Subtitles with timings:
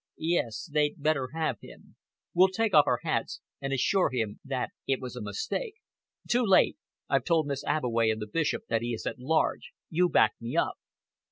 [0.17, 1.95] "Yes, they'd better have him.
[2.33, 5.75] We'll take off our hats, and assure him that it was a mistake."
[6.27, 6.75] "Too late.
[7.07, 9.73] I've told Miss Abbeway and the Bishop that he is at large.
[9.91, 10.79] You backed me up."